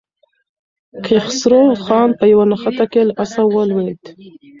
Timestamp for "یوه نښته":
2.31-2.85